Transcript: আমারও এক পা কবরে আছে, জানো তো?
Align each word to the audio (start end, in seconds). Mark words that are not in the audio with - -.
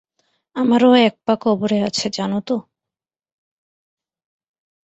আমারও 0.55 0.91
এক 1.01 1.15
পা 1.25 1.33
কবরে 1.41 1.77
আছে, 1.83 2.05
জানো 2.17 2.39
তো? 2.41 2.55